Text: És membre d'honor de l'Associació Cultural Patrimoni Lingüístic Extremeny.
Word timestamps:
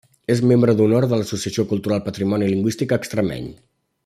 És 0.35 0.39
membre 0.51 0.73
d'honor 0.79 1.07
de 1.11 1.19
l'Associació 1.19 1.67
Cultural 1.75 2.03
Patrimoni 2.09 2.51
Lingüístic 2.55 2.97
Extremeny. 3.01 3.51